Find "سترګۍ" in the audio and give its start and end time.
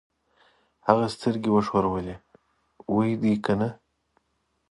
1.15-1.49